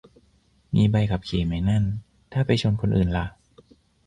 [0.73, 1.83] มีใบขับขี่ไหมนั่น
[2.33, 3.25] ถ้าไปชนคนอื่นล่ะ